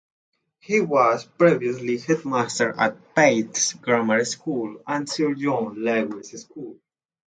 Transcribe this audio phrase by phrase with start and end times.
[0.59, 6.77] He was previously headmaster at Pate's Grammar School and Sir John Lawes School.